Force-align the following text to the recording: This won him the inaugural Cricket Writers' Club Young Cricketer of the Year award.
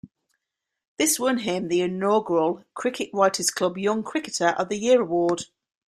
This 0.97 1.19
won 1.19 1.37
him 1.37 1.67
the 1.67 1.81
inaugural 1.81 2.63
Cricket 2.73 3.11
Writers' 3.13 3.51
Club 3.51 3.77
Young 3.77 4.01
Cricketer 4.01 4.47
of 4.57 4.69
the 4.69 4.79
Year 4.79 4.99
award. 4.99 5.45